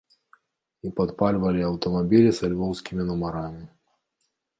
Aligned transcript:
І 0.87 0.89
падпальвалі 0.99 1.61
аўтамабілі 1.67 2.31
са 2.37 2.49
львоўскімі 2.53 3.05
нумарамі. 3.11 3.63